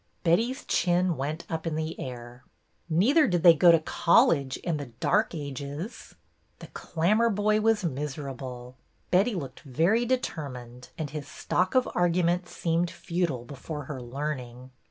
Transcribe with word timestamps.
Betty's 0.23 0.65
chin 0.65 1.15
went 1.15 1.45
up 1.47 1.67
in 1.67 1.75
the 1.75 1.99
air.'' 1.99 2.43
Neither 2.89 3.27
did 3.27 3.43
they 3.43 3.53
go 3.53 3.71
to 3.71 3.77
college 3.79 4.57
in 4.57 4.77
the 4.77 4.87
dark 4.87 5.35
ages." 5.35 6.15
The 6.57 6.65
Clammerboy 6.69 7.61
was 7.61 7.83
miserable. 7.83 8.77
Betty 9.11 9.35
looked 9.35 9.59
very 9.59 10.05
determined, 10.05 10.89
and 10.97 11.11
his 11.11 11.27
stock 11.27 11.75
of 11.75 11.87
arguments 11.93 12.51
seemed 12.55 12.89
futile 12.89 13.45
before 13.45 13.83
her 13.83 14.01
learning. 14.01 14.71